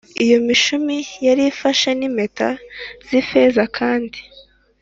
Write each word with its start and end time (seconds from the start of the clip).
Iyo 0.23 0.37
mishumi 0.47 0.97
yari 1.25 1.43
ifashwe 1.51 1.89
n 1.99 2.01
impeta 2.07 2.49
z 3.07 3.09
ifeza 3.21 3.63
kandi 3.77 4.19